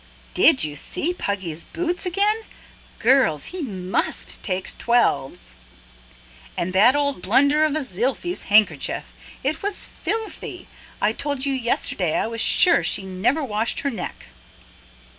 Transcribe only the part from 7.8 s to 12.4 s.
Ziely's handkerchief! It was filthy. I told you yesterday I